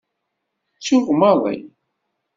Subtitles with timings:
[0.77, 1.57] Ttuɣ maḍi.